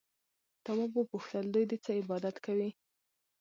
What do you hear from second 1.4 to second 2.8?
دوی د څه عبادت کوي؟